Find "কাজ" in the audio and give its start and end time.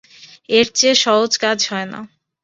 1.43-1.59